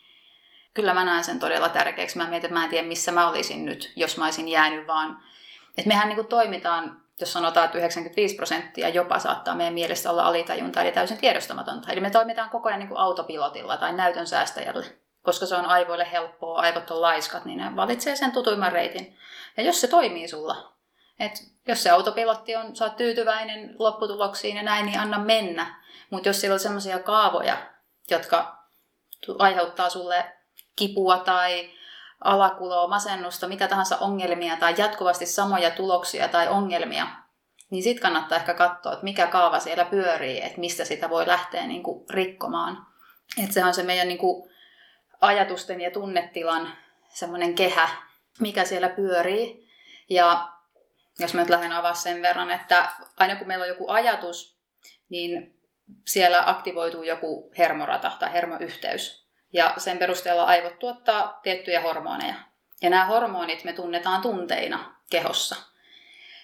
Kyllä 0.74 0.94
mä 0.94 1.05
näen 1.05 1.24
sen 1.24 1.39
todella 1.39 1.70
tärkeäksi. 1.70 2.17
Mä 2.17 2.24
mietin, 2.27 2.46
että 2.46 2.60
mä 2.60 2.63
en 2.63 2.70
tiedä, 2.70 2.88
missä 2.88 3.12
mä 3.12 3.29
olisin 3.29 3.65
nyt, 3.65 3.94
jos 3.96 4.17
mä 4.17 4.25
olisin 4.25 4.48
jäänyt 4.48 4.88
vaan... 4.88 5.24
Että 5.77 5.88
mehän 5.88 6.08
niin 6.08 6.15
kuin, 6.15 6.27
toimitaan 6.27 7.04
jos 7.19 7.34
sanotaan, 7.34 7.65
että 7.65 7.77
95 7.77 8.36
prosenttia 8.36 8.89
jopa 8.89 9.19
saattaa 9.19 9.55
meidän 9.55 9.74
mielestä 9.74 10.12
olla 10.12 10.24
alitajunta, 10.24 10.81
eli 10.81 10.91
täysin 10.91 11.17
tiedostamatonta. 11.17 11.91
Eli 11.91 12.01
me 12.01 12.10
toimitaan 12.10 12.50
koko 12.50 12.69
ajan 12.69 12.79
niin 12.79 12.89
kuin 12.89 12.98
autopilotilla 12.98 13.77
tai 13.77 13.93
näytön 13.93 14.27
säästäjällä, 14.27 14.86
koska 15.22 15.45
se 15.45 15.55
on 15.55 15.65
aivoille 15.65 16.12
helppoa, 16.12 16.62
aivot 16.62 16.91
on 16.91 17.01
laiskat, 17.01 17.45
niin 17.45 17.57
ne 17.57 17.75
valitsee 17.75 18.15
sen 18.15 18.31
tutuimman 18.31 18.72
reitin. 18.72 19.17
Ja 19.57 19.63
jos 19.63 19.81
se 19.81 19.88
toimii 19.88 20.27
sulla, 20.27 20.74
että 21.19 21.39
jos 21.67 21.84
se 21.84 21.89
autopilotti 21.89 22.55
on, 22.55 22.75
sä 22.75 22.86
oot 22.86 22.95
tyytyväinen 22.95 23.75
lopputuloksiin 23.79 24.57
ja 24.57 24.63
näin, 24.63 24.86
niin 24.86 25.00
anna 25.00 25.19
mennä. 25.19 25.81
Mutta 26.10 26.29
jos 26.29 26.41
siellä 26.41 26.53
on 26.53 26.60
sellaisia 26.60 27.00
kaavoja, 27.00 27.57
jotka 28.10 28.65
aiheuttaa 29.39 29.89
sulle 29.89 30.25
kipua 30.75 31.17
tai 31.17 31.69
alakuloa, 32.22 32.88
masennusta, 32.88 33.48
mitä 33.48 33.67
tahansa 33.67 33.98
ongelmia 33.98 34.57
tai 34.57 34.75
jatkuvasti 34.77 35.25
samoja 35.25 35.72
tuloksia 35.72 36.27
tai 36.27 36.48
ongelmia, 36.48 37.07
niin 37.69 37.84
sitten 37.84 38.01
kannattaa 38.01 38.38
ehkä 38.38 38.53
katsoa, 38.53 38.93
että 38.93 39.03
mikä 39.03 39.27
kaava 39.27 39.60
siellä 39.60 39.86
pyörii, 39.86 40.43
että 40.43 40.60
mistä 40.60 40.86
sitä 40.86 41.10
voi 41.10 41.27
lähteä 41.27 41.67
niin 41.67 41.84
kuin 41.84 42.05
rikkomaan. 42.10 42.88
Että 43.43 43.53
se 43.53 43.65
on 43.65 43.74
se 43.74 43.84
meidän 43.84 44.07
niin 44.07 44.17
kuin 44.17 44.50
ajatusten 45.22 45.81
ja 45.81 45.91
tunnetilan 45.91 46.74
semmoinen 47.07 47.55
kehä, 47.55 47.89
mikä 48.39 48.65
siellä 48.65 48.89
pyörii. 48.89 49.69
Ja 50.10 50.50
jos 51.19 51.34
mä 51.34 51.41
nyt 51.41 51.50
lähden 51.50 51.72
avaa 51.72 51.93
sen 51.93 52.22
verran, 52.22 52.51
että 52.51 52.91
aina 53.17 53.36
kun 53.36 53.48
meillä 53.48 53.63
on 53.63 53.69
joku 53.69 53.91
ajatus, 53.91 54.57
niin 55.10 55.60
siellä 56.07 56.43
aktivoituu 56.45 57.03
joku 57.03 57.51
hermorata 57.57 58.12
tai 58.19 58.34
hermoyhteys 58.34 59.25
ja 59.55 59.74
sen 59.77 59.97
perusteella 59.97 60.43
aivot 60.43 60.79
tuottaa 60.79 61.39
tiettyjä 61.43 61.81
hormoneja. 61.81 62.33
Ja 62.81 62.89
nämä 62.89 63.05
hormonit 63.05 63.63
me 63.63 63.74
tunnetaan 63.74 64.21
tunteina 64.21 64.95
kehossa. 65.09 65.55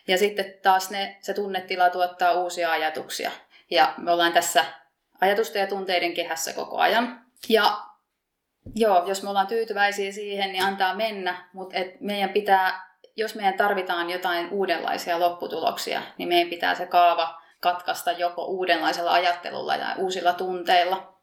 Ja 0.08 0.18
sitten 0.18 0.54
taas 0.62 0.90
ne, 0.90 1.18
se 1.22 1.34
tunnetila 1.34 1.90
tuottaa 1.90 2.32
uusia 2.32 2.72
ajatuksia. 2.72 3.32
Ja 3.72 3.94
me 3.98 4.12
ollaan 4.12 4.34
tässä 4.34 4.66
ajatusten 5.22 5.60
ja 5.60 5.68
tunteiden 5.68 6.14
kehässä 6.14 6.54
koko 6.54 6.78
ajan. 6.78 7.22
Ja 7.50 7.82
joo, 8.76 9.04
jos 9.08 9.24
me 9.24 9.30
ollaan 9.30 9.48
tyytyväisiä 9.48 10.12
siihen, 10.12 10.52
niin 10.52 10.64
antaa 10.64 10.96
mennä, 10.96 11.50
mutta 11.54 11.78
et 11.78 12.02
meidän 12.02 12.30
pitää, 12.30 12.96
jos 13.16 13.36
meidän 13.36 13.54
tarvitaan 13.54 14.10
jotain 14.10 14.50
uudenlaisia 14.50 15.20
lopputuloksia, 15.20 16.02
niin 16.18 16.30
meidän 16.30 16.50
pitää 16.50 16.76
se 16.76 16.86
kaava 16.86 17.42
katkaista 17.60 18.12
joko 18.12 18.46
uudenlaisella 18.46 19.12
ajattelulla 19.12 19.78
tai 19.78 19.96
uusilla 19.98 20.34
tunteilla. 20.34 21.18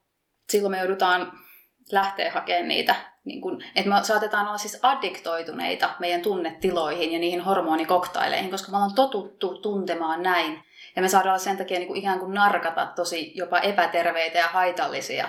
Silloin 0.51 0.71
me 0.71 0.79
joudutaan 0.79 1.48
lähteä 1.93 2.33
hakemaan 2.33 2.69
niitä, 2.69 2.95
niin 3.25 3.41
kun, 3.41 3.63
että 3.77 3.91
me 3.91 3.97
saatetaan 4.03 4.49
olla 4.49 4.59
siis 4.59 4.79
addiktoituneita 4.83 5.91
meidän 5.99 6.23
tunnetiloihin 6.23 7.13
ja 7.13 7.19
niihin 7.19 7.41
hormonikoktaileihin, 7.41 8.51
koska 8.51 8.71
me 8.71 8.77
ollaan 8.77 8.95
totuttu 8.95 9.59
tuntemaan 9.59 10.23
näin. 10.23 10.65
Ja 10.97 11.03
me 11.03 11.09
saadaan 11.09 11.41
sen 11.41 11.57
takia 11.57 11.79
niin 11.79 11.87
kuin 11.87 11.99
ikään 11.99 12.19
kuin 12.19 12.35
narkata 12.35 12.87
tosi 12.87 13.33
jopa 13.35 13.59
epäterveitä 13.59 14.39
ja 14.39 14.49
haitallisia 14.49 15.29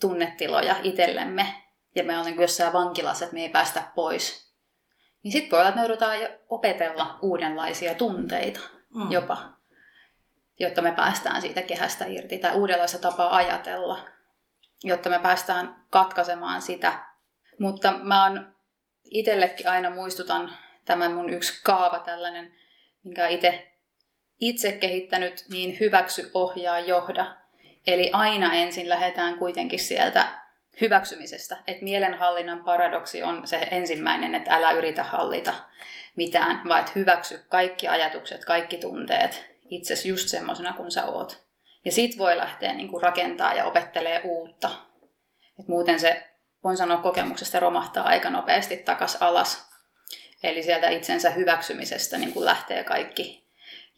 tunnetiloja 0.00 0.76
itsellemme. 0.82 1.46
Ja 1.94 2.04
me 2.04 2.12
ollaan 2.12 2.26
niin 2.26 2.40
jossain 2.40 2.72
vankilassa, 2.72 3.24
että 3.24 3.34
me 3.34 3.40
ei 3.42 3.48
päästä 3.48 3.82
pois. 3.94 4.54
Niin 5.22 5.32
sitten 5.32 5.50
voi 5.50 5.58
olla, 5.58 5.68
että 5.68 5.80
me 5.80 5.86
joudutaan 5.86 6.18
opetella 6.48 7.18
uudenlaisia 7.22 7.94
tunteita 7.94 8.60
mm. 8.94 9.10
jopa, 9.10 9.38
jotta 10.60 10.82
me 10.82 10.92
päästään 10.92 11.40
siitä 11.40 11.62
kehästä 11.62 12.04
irti 12.06 12.38
tai 12.38 12.54
uudenlaista 12.54 12.98
tapaa 12.98 13.36
ajatella 13.36 13.98
jotta 14.84 15.10
me 15.10 15.18
päästään 15.18 15.84
katkaisemaan 15.90 16.62
sitä. 16.62 16.92
Mutta 17.58 17.92
mä 18.02 18.24
oon 18.24 18.54
itsellekin 19.04 19.68
aina 19.68 19.90
muistutan 19.90 20.56
tämän 20.84 21.12
mun 21.12 21.30
yksi 21.30 21.60
kaava 21.64 21.98
tällainen, 21.98 22.54
minkä 23.04 23.28
itse 23.28 23.74
itse 24.40 24.72
kehittänyt, 24.72 25.44
niin 25.50 25.76
hyväksy, 25.80 26.30
ohjaa, 26.34 26.80
johda. 26.80 27.36
Eli 27.86 28.10
aina 28.12 28.54
ensin 28.54 28.88
lähdetään 28.88 29.38
kuitenkin 29.38 29.78
sieltä 29.78 30.28
hyväksymisestä. 30.80 31.56
Että 31.66 31.84
mielenhallinnan 31.84 32.64
paradoksi 32.64 33.22
on 33.22 33.46
se 33.46 33.68
ensimmäinen, 33.70 34.34
että 34.34 34.54
älä 34.54 34.72
yritä 34.72 35.02
hallita 35.02 35.54
mitään, 36.16 36.60
vaan 36.68 36.80
että 36.80 36.92
hyväksy 36.94 37.44
kaikki 37.48 37.88
ajatukset, 37.88 38.44
kaikki 38.44 38.76
tunteet 38.76 39.54
itsesi 39.70 40.08
just 40.08 40.28
semmoisena 40.28 40.72
kuin 40.72 40.90
sä 40.90 41.04
oot. 41.04 41.43
Ja 41.84 41.92
sit 41.92 42.18
voi 42.18 42.36
lähteä 42.36 42.72
niin 42.72 42.88
kuin 42.88 43.02
rakentaa 43.02 43.54
ja 43.54 43.64
opettelee 43.64 44.20
uutta. 44.24 44.70
Et 45.60 45.68
muuten 45.68 46.00
se, 46.00 46.30
voin 46.64 46.76
sanoa 46.76 46.96
kokemuksesta, 46.96 47.60
romahtaa 47.60 48.04
aika 48.04 48.30
nopeasti 48.30 48.76
takas 48.76 49.16
alas. 49.20 49.74
Eli 50.42 50.62
sieltä 50.62 50.88
itsensä 50.88 51.30
hyväksymisestä 51.30 52.18
niin 52.18 52.32
kuin 52.32 52.44
lähtee 52.44 52.84
kaikki, 52.84 53.44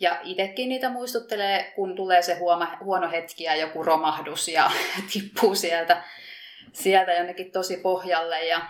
Ja 0.01 0.21
itsekin 0.23 0.69
niitä 0.69 0.91
muistuttelee, 0.91 1.73
kun 1.77 1.97
tulee 1.97 2.23
se 2.23 2.39
huoma, 2.39 2.79
huono 2.85 3.11
hetki 3.11 3.45
ja 3.45 3.57
joku 3.57 3.83
romahdus 3.83 4.49
ja 4.49 4.71
tippuu 5.13 5.55
sieltä, 5.55 6.03
sieltä 6.73 7.13
jonnekin 7.13 7.53
tosi 7.53 7.77
pohjalle 7.77 8.45
ja 8.45 8.61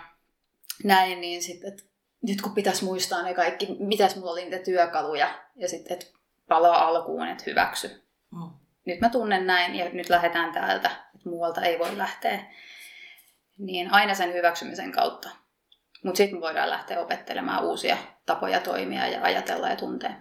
näin, 0.83 1.21
niin 1.21 1.43
sitten, 1.43 1.69
että 1.69 1.83
nyt 2.21 2.41
kun 2.41 2.53
pitäisi 2.53 2.83
muistaa 2.83 3.21
ne 3.21 3.33
kaikki, 3.33 3.67
mitäs 3.79 4.15
mulla 4.15 4.31
oli 4.31 4.43
niitä 4.43 4.65
työkaluja, 4.65 5.43
ja 5.55 5.69
sitten, 5.69 5.93
että 5.93 6.05
palaa 6.47 6.87
alkuun, 6.87 7.27
että 7.27 7.43
hyväksy. 7.47 8.06
Nyt 8.87 9.01
mä 9.01 9.09
tunnen 9.09 9.47
näin, 9.47 9.75
ja 9.75 9.89
nyt 9.89 10.09
lähdetään 10.09 10.53
täältä, 10.53 10.73
että 10.75 10.91
muualta 11.25 11.61
ei 11.61 11.79
voi 11.79 11.97
lähteä. 11.97 12.39
Niin 13.57 13.93
aina 13.93 14.13
sen 14.13 14.33
hyväksymisen 14.33 14.91
kautta. 14.91 15.29
Mutta 16.03 16.17
sitten 16.17 16.37
me 16.37 16.41
voidaan 16.41 16.69
lähteä 16.69 16.99
opettelemaan 16.99 17.63
uusia 17.63 17.97
tapoja 18.25 18.59
toimia 18.59 19.07
ja 19.07 19.23
ajatella 19.23 19.69
ja 19.69 19.75
tuntea 19.75 20.13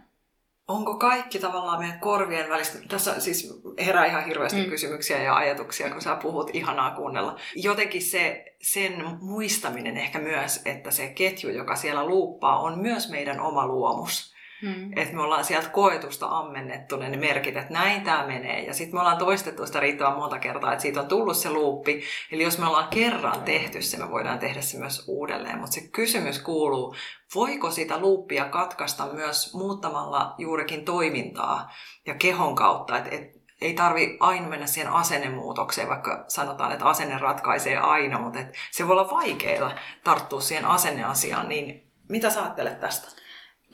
onko 0.68 0.94
kaikki 0.94 1.38
tavallaan 1.38 1.78
meidän 1.78 2.00
korvien 2.00 2.48
välistä, 2.48 2.78
tässä 2.88 3.20
siis 3.20 3.60
herää 3.78 4.04
ihan 4.04 4.24
hirveästi 4.24 4.62
mm. 4.62 4.70
kysymyksiä 4.70 5.22
ja 5.22 5.36
ajatuksia, 5.36 5.90
kun 5.90 6.02
sä 6.02 6.16
puhut, 6.16 6.50
ihanaa 6.52 6.90
kuunnella. 6.90 7.38
Jotenkin 7.56 8.02
se, 8.02 8.44
sen 8.62 9.04
muistaminen 9.20 9.96
ehkä 9.96 10.18
myös, 10.18 10.62
että 10.64 10.90
se 10.90 11.08
ketju, 11.08 11.50
joka 11.50 11.76
siellä 11.76 12.06
luuppaa, 12.06 12.58
on 12.58 12.78
myös 12.78 13.10
meidän 13.10 13.40
oma 13.40 13.66
luomus. 13.66 14.35
Hmm. 14.62 14.92
Että 14.96 15.14
me 15.14 15.22
ollaan 15.22 15.44
sieltä 15.44 15.68
koetusta 15.68 16.26
ammennettu 16.26 16.96
ne 16.96 17.16
merkit, 17.16 17.56
että 17.56 17.72
näin 17.72 18.02
tämä 18.02 18.26
menee. 18.26 18.64
Ja 18.64 18.74
sitten 18.74 18.94
me 18.94 19.00
ollaan 19.00 19.18
toistettu 19.18 19.66
sitä 19.66 19.80
riittävän 19.80 20.16
monta 20.16 20.38
kertaa, 20.38 20.72
että 20.72 20.82
siitä 20.82 21.00
on 21.00 21.08
tullut 21.08 21.36
se 21.36 21.50
luuppi. 21.50 22.02
Eli 22.32 22.42
jos 22.42 22.58
me 22.58 22.66
ollaan 22.66 22.88
kerran 22.88 23.42
tehty 23.42 23.82
se, 23.82 23.96
me 23.96 24.10
voidaan 24.10 24.38
tehdä 24.38 24.60
se 24.60 24.78
myös 24.78 25.04
uudelleen. 25.08 25.58
Mutta 25.58 25.72
se 25.72 25.88
kysymys 25.88 26.38
kuuluu, 26.38 26.94
voiko 27.34 27.70
sitä 27.70 27.98
luuppia 27.98 28.44
katkaista 28.44 29.06
myös 29.06 29.54
muuttamalla 29.54 30.34
juurikin 30.38 30.84
toimintaa 30.84 31.72
ja 32.06 32.14
kehon 32.14 32.54
kautta. 32.54 32.98
Että 32.98 33.10
et, 33.10 33.36
ei 33.60 33.74
tarvi 33.74 34.16
aina 34.20 34.48
mennä 34.48 34.66
siihen 34.66 34.92
asennemuutokseen, 34.92 35.88
vaikka 35.88 36.24
sanotaan, 36.28 36.72
että 36.72 36.84
asenne 36.84 37.18
ratkaisee 37.18 37.76
aina, 37.76 38.18
mutta 38.18 38.38
et 38.38 38.54
se 38.70 38.88
voi 38.88 38.92
olla 38.92 39.10
vaikeaa 39.10 39.72
tarttua 40.04 40.40
siihen 40.40 40.64
asenneasiaan. 40.64 41.48
Niin 41.48 41.92
mitä 42.08 42.30
sä 42.30 42.42
ajattelet 42.42 42.80
tästä? 42.80 43.25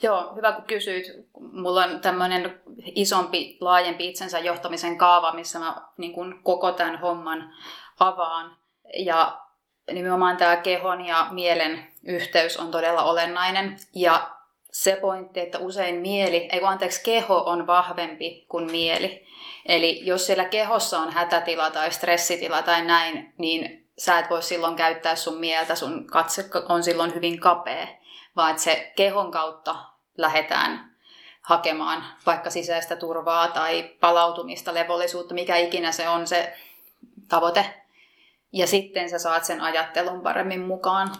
Joo, 0.03 0.35
hyvä 0.35 0.51
kun 0.51 0.63
kysyit. 0.63 1.05
Mulla 1.51 1.83
on 1.83 1.99
tämmöinen 1.99 2.61
isompi, 2.85 3.57
laajempi 3.61 4.09
itsensä 4.09 4.39
johtamisen 4.39 4.97
kaava, 4.97 5.31
missä 5.31 5.59
mä 5.59 5.75
niin 5.97 6.13
kuin 6.13 6.43
koko 6.43 6.71
tämän 6.71 6.99
homman 6.99 7.53
avaan. 7.99 8.57
Ja 8.97 9.37
nimenomaan 9.91 10.37
tämä 10.37 10.55
kehon 10.55 11.05
ja 11.05 11.27
mielen 11.31 11.87
yhteys 12.03 12.57
on 12.57 12.71
todella 12.71 13.03
olennainen. 13.03 13.77
Ja 13.95 14.29
se 14.71 14.97
pointti, 15.01 15.39
että 15.39 15.59
usein 15.59 15.95
mieli, 15.95 16.49
ei 16.51 16.59
kun 16.59 16.69
anteeksi, 16.69 17.03
keho 17.03 17.43
on 17.45 17.67
vahvempi 17.67 18.45
kuin 18.49 18.71
mieli. 18.71 19.27
Eli 19.65 20.05
jos 20.05 20.25
siellä 20.25 20.45
kehossa 20.45 20.99
on 20.99 21.13
hätätila 21.13 21.71
tai 21.71 21.91
stressitila 21.91 22.61
tai 22.61 22.85
näin, 22.85 23.33
niin 23.37 23.87
sä 23.97 24.19
et 24.19 24.29
voi 24.29 24.43
silloin 24.43 24.75
käyttää 24.75 25.15
sun 25.15 25.37
mieltä, 25.37 25.75
sun 25.75 26.07
katse 26.07 26.49
on 26.69 26.83
silloin 26.83 27.15
hyvin 27.15 27.39
kapea 27.39 27.87
vaan 28.35 28.51
että 28.51 28.63
se 28.63 28.93
kehon 28.95 29.31
kautta 29.31 29.75
lähdetään 30.17 30.93
hakemaan 31.41 32.05
vaikka 32.25 32.49
sisäistä 32.49 32.95
turvaa 32.95 33.47
tai 33.47 33.83
palautumista, 33.99 34.73
levollisuutta, 34.73 35.33
mikä 35.33 35.57
ikinä 35.57 35.91
se 35.91 36.09
on 36.09 36.27
se 36.27 36.57
tavoite. 37.29 37.83
Ja 38.53 38.67
sitten 38.67 39.09
sä 39.09 39.19
saat 39.19 39.45
sen 39.45 39.61
ajattelun 39.61 40.21
paremmin 40.21 40.61
mukaan. 40.61 41.15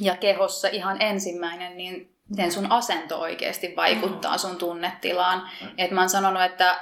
Ja 0.00 0.16
kehossa 0.16 0.68
ihan 0.68 1.02
ensimmäinen, 1.02 1.76
niin 1.76 2.16
miten 2.28 2.52
sun 2.52 2.72
asento 2.72 3.20
oikeasti 3.20 3.76
vaikuttaa 3.76 4.38
sun 4.38 4.56
tunnetilaan. 4.56 5.50
Et 5.78 5.90
mä 5.90 6.00
oon 6.00 6.10
sanonut, 6.10 6.42
että 6.42 6.80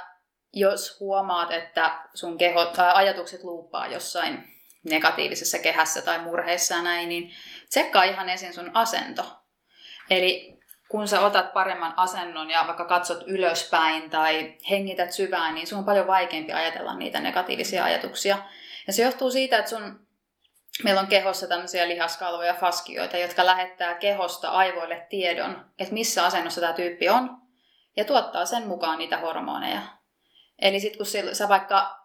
jos 0.53 0.99
huomaat, 0.99 1.51
että 1.51 1.99
sun 2.13 2.37
keho, 2.37 2.65
tai 2.65 2.91
ajatukset 2.93 3.43
luuppaa 3.43 3.87
jossain 3.87 4.43
negatiivisessa 4.83 5.59
kehässä 5.59 6.01
tai 6.01 6.19
murheissa 6.19 6.75
ja 6.75 6.81
näin, 6.81 7.09
niin 7.09 7.31
tsekkaa 7.69 8.03
ihan 8.03 8.29
ensin 8.29 8.53
sun 8.53 8.71
asento. 8.73 9.23
Eli 10.09 10.56
kun 10.89 11.07
sä 11.07 11.21
otat 11.21 11.53
paremman 11.53 11.93
asennon 11.97 12.49
ja 12.49 12.63
vaikka 12.67 12.85
katsot 12.85 13.23
ylöspäin 13.27 14.09
tai 14.09 14.57
hengität 14.69 15.11
syvään, 15.11 15.55
niin 15.55 15.67
sun 15.67 15.79
on 15.79 15.85
paljon 15.85 16.07
vaikeampi 16.07 16.53
ajatella 16.53 16.95
niitä 16.95 17.19
negatiivisia 17.19 17.83
ajatuksia. 17.83 18.37
Ja 18.87 18.93
se 18.93 19.03
johtuu 19.03 19.31
siitä, 19.31 19.57
että 19.57 19.69
sun, 19.69 20.07
meillä 20.83 21.01
on 21.01 21.07
kehossa 21.07 21.47
tämmöisiä 21.47 21.87
lihaskalvoja, 21.87 22.53
faskioita, 22.53 23.17
jotka 23.17 23.45
lähettää 23.45 23.93
kehosta 23.93 24.49
aivoille 24.49 25.07
tiedon, 25.09 25.65
että 25.79 25.93
missä 25.93 26.25
asennossa 26.25 26.61
tämä 26.61 26.73
tyyppi 26.73 27.09
on, 27.09 27.37
ja 27.97 28.05
tuottaa 28.05 28.45
sen 28.45 28.67
mukaan 28.67 28.97
niitä 28.97 29.17
hormoneja. 29.17 29.81
Eli 30.61 30.79
sitten 30.79 30.97
kun 30.97 31.35
sä 31.35 31.49
vaikka, 31.49 31.97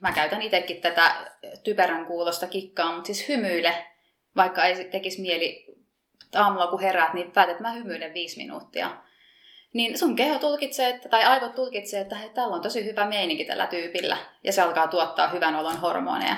mä 0.00 0.12
käytän 0.12 0.42
itsekin 0.42 0.80
tätä 0.80 1.30
typerän 1.64 2.06
kuulosta 2.06 2.46
kikkaa, 2.46 2.92
mutta 2.92 3.06
siis 3.06 3.28
hymyile, 3.28 3.86
vaikka 4.36 4.64
ei 4.64 4.84
tekisi 4.84 5.22
mieli 5.22 5.69
aamulla 6.34 6.66
kun 6.66 6.80
heräät, 6.80 7.14
niin 7.14 7.32
päätät, 7.32 7.50
että 7.50 7.62
mä 7.62 7.72
hymyilen 7.72 8.14
viisi 8.14 8.36
minuuttia. 8.36 8.90
Niin 9.72 9.98
sun 9.98 10.16
keho 10.16 10.38
tulkitsee, 10.38 10.88
että, 10.88 11.08
tai 11.08 11.24
aivot 11.24 11.54
tulkitsee, 11.54 12.00
että 12.00 12.16
hei, 12.16 12.30
täällä 12.30 12.54
on 12.54 12.62
tosi 12.62 12.84
hyvä 12.84 13.06
meininki 13.06 13.44
tällä 13.44 13.66
tyypillä. 13.66 14.16
Ja 14.44 14.52
se 14.52 14.62
alkaa 14.62 14.88
tuottaa 14.88 15.28
hyvän 15.28 15.56
olon 15.56 15.80
hormoneja. 15.80 16.36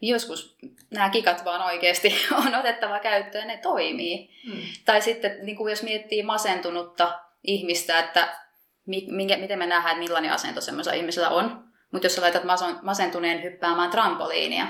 Niin 0.00 0.12
joskus 0.12 0.56
nämä 0.90 1.10
kikat 1.10 1.44
vaan 1.44 1.62
oikeasti 1.62 2.14
on 2.46 2.54
otettava 2.54 2.98
käyttöön 2.98 3.48
ne 3.48 3.56
toimii. 3.56 4.30
Hmm. 4.46 4.62
Tai 4.84 5.02
sitten 5.02 5.36
niin 5.42 5.56
kuin 5.56 5.70
jos 5.70 5.82
miettii 5.82 6.22
masentunutta 6.22 7.20
ihmistä, 7.44 7.98
että 7.98 8.38
minkä, 8.86 9.36
miten 9.36 9.58
me 9.58 9.66
nähdään, 9.66 9.92
että 9.92 10.04
millainen 10.04 10.32
asento 10.32 10.60
semmoisella 10.60 10.98
ihmisellä 10.98 11.28
on. 11.28 11.64
Mutta 11.92 12.06
jos 12.06 12.14
sä 12.14 12.22
laitat 12.22 12.42
masentuneen 12.82 13.42
hyppäämään 13.42 13.90
trampoliinia, 13.90 14.66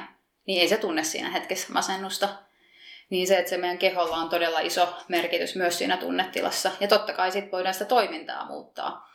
niin 0.47 0.61
ei 0.61 0.69
se 0.69 0.77
tunne 0.77 1.05
siinä 1.05 1.31
hetkessä 1.31 1.73
masennusta 1.73 2.29
niin 3.11 3.27
se, 3.27 3.39
että 3.39 3.51
se 3.51 3.57
meidän 3.57 3.79
keholla 3.79 4.17
on 4.17 4.29
todella 4.29 4.61
iso 4.61 4.95
merkitys 5.09 5.57
myös 5.57 5.79
siinä 5.79 5.97
tunnetilassa. 5.97 6.71
Ja 6.81 6.89
totta 6.89 7.13
kai 7.13 7.33
sitten 7.33 7.53
voidaan 7.53 7.75
sitä 7.75 7.85
toimintaa 7.85 8.47
muuttaa. 8.47 9.15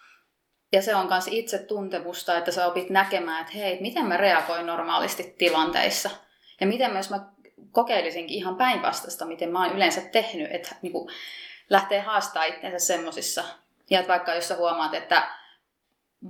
Ja 0.72 0.82
se 0.82 0.96
on 0.96 1.08
myös 1.08 1.28
itse 1.28 1.58
tuntemusta, 1.58 2.38
että 2.38 2.52
sä 2.52 2.68
opit 2.68 2.90
näkemään, 2.90 3.42
että 3.42 3.54
hei, 3.54 3.82
miten 3.82 4.06
mä 4.06 4.18
reagoin 4.18 4.66
normaalisti 4.66 5.36
tilanteissa. 5.38 6.10
Ja 6.62 6.68
miten 6.68 6.92
myös 6.92 7.10
mä 7.10 7.20
kokeilisinkin 7.72 8.38
ihan 8.38 8.56
päinvastaista, 8.56 9.26
miten 9.26 9.52
mä 9.52 9.66
oon 9.66 9.76
yleensä 9.76 10.02
tehnyt, 10.02 10.52
että 10.52 10.76
niin 10.82 10.92
kuin, 10.92 11.10
lähtee 11.70 12.00
haastaa 12.00 12.44
itseensä 12.44 12.88
semmosissa. 12.88 13.44
Ja 13.90 14.00
että 14.00 14.12
vaikka 14.12 14.34
jos 14.34 14.48
sä 14.48 14.56
huomaat, 14.56 14.94
että 14.94 15.28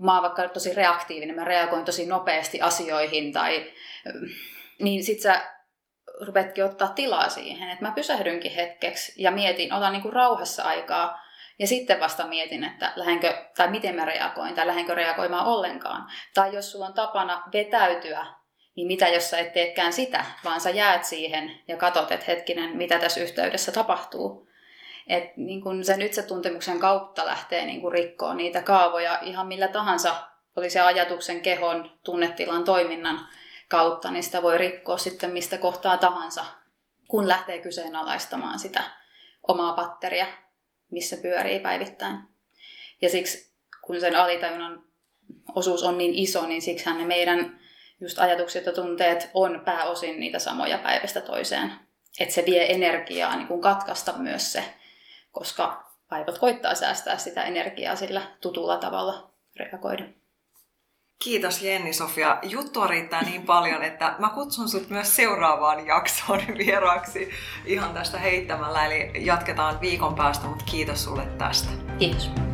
mä 0.02 0.13
oon 0.13 0.22
vaikka 0.22 0.50
tosi 0.50 0.74
reaktiivinen, 0.74 1.36
mä 1.36 1.43
reagoin 1.43 1.86
tosi 1.86 2.06
nopeasti 2.06 2.62
asioihin, 2.62 3.34
tai, 3.34 3.74
niin 4.80 5.04
sit 5.04 5.19
sä 5.19 5.59
rupetkin 6.25 6.65
ottaa 6.65 6.88
tilaa 6.88 7.29
siihen, 7.29 7.69
että 7.69 7.86
mä 7.86 7.91
pysähdynkin 7.91 8.51
hetkeksi 8.51 9.13
ja 9.17 9.32
mietin, 9.32 9.73
otan 9.73 9.93
niin 9.93 10.01
kuin 10.01 10.13
rauhassa 10.13 10.63
aikaa 10.63 11.19
ja 11.60 11.67
sitten 11.67 11.99
vasta 11.99 12.27
mietin, 12.27 12.63
että 12.63 12.93
lähdenkö, 12.95 13.45
tai 13.58 13.67
miten 13.67 13.95
mä 13.95 14.05
reagoin, 14.05 14.55
tai 14.55 14.67
lähdenkö 14.67 14.95
reagoimaan 14.95 15.45
ollenkaan. 15.45 16.12
Tai 16.34 16.55
jos 16.55 16.71
sulla 16.71 16.86
on 16.86 16.93
tapana 16.93 17.43
vetäytyä, 17.53 18.25
niin 18.75 18.88
mitä 18.88 19.08
jos 19.08 19.29
sä 19.29 19.38
et 19.38 19.53
teekään 19.53 19.93
sitä, 19.93 20.25
vaan 20.45 20.62
sä 20.62 20.69
jäät 20.69 21.05
siihen 21.05 21.60
ja 21.67 21.77
katot, 21.77 22.12
että 22.12 22.25
hetkinen, 22.27 22.77
mitä 22.77 22.99
tässä 22.99 23.21
yhteydessä 23.21 23.71
tapahtuu. 23.71 24.49
Et 25.08 25.38
niin 25.38 25.62
kun 25.62 25.84
sen 25.84 26.01
itsetuntemuksen 26.01 26.79
kautta 26.79 27.25
lähtee 27.25 27.65
niin 27.65 27.91
rikkoon 27.91 28.38
niitä 28.38 28.62
kaavoja 28.62 29.19
ihan 29.21 29.47
millä 29.47 29.67
tahansa, 29.67 30.15
oli 30.55 30.69
se 30.69 30.79
ajatuksen, 30.79 31.41
kehon, 31.41 31.91
tunnetilan, 32.03 32.63
toiminnan 32.63 33.19
kautta, 33.69 34.12
niin 34.12 34.23
sitä 34.23 34.41
voi 34.41 34.58
rikkoa 34.58 34.97
sitten 34.97 35.32
mistä 35.32 35.58
kohtaa 35.58 35.97
tahansa, 35.97 36.45
kun 37.08 37.27
lähtee 37.27 37.60
kyseenalaistamaan 37.60 38.60
sitä 38.60 38.84
omaa 39.47 39.73
patteria, 39.73 40.27
missä 40.91 41.17
pyörii 41.17 41.60
päivittäin. 41.60 42.17
Ja 43.01 43.10
siksi, 43.10 43.51
kun 43.82 43.99
sen 43.99 44.15
alitajunnan 44.15 44.84
osuus 45.55 45.84
on 45.84 45.97
niin 45.97 46.13
iso, 46.13 46.45
niin 46.45 46.62
siksi 46.62 46.93
ne 46.93 47.05
meidän 47.05 47.60
just 48.01 48.19
ajatukset 48.19 48.65
ja 48.65 48.71
tunteet 48.71 49.29
on 49.34 49.62
pääosin 49.65 50.19
niitä 50.19 50.39
samoja 50.39 50.77
päivästä 50.77 51.21
toiseen. 51.21 51.71
Että 52.19 52.36
se 52.36 52.45
vie 52.45 52.73
energiaa 52.73 53.36
niin 53.36 53.47
kuin 53.47 53.62
katkaista 53.62 54.13
myös 54.17 54.51
se, 54.51 54.63
koska 55.32 55.91
aivot 56.10 56.38
koittaa 56.38 56.75
säästää 56.75 57.17
sitä 57.17 57.43
energiaa 57.43 57.95
sillä 57.95 58.21
tutulla 58.41 58.77
tavalla 58.77 59.32
reagoida. 59.55 60.03
Kiitos 61.23 61.62
Jenni 61.62 61.93
Sofia. 61.93 62.38
Juttua 62.43 62.88
riittää 62.88 63.23
niin 63.23 63.43
paljon, 63.43 63.84
että 63.84 64.15
mä 64.19 64.29
kutsun 64.29 64.69
sut 64.69 64.89
myös 64.89 65.15
seuraavaan 65.15 65.88
jaksoon 65.88 66.41
vieraaksi 66.58 67.29
ihan 67.65 67.93
tästä 67.93 68.17
heittämällä. 68.19 68.86
Eli 68.86 69.25
jatketaan 69.25 69.82
viikon 69.82 70.15
päästä, 70.15 70.47
mutta 70.47 70.65
kiitos 70.65 71.03
sulle 71.03 71.25
tästä. 71.25 71.69
Kiitos. 71.97 72.48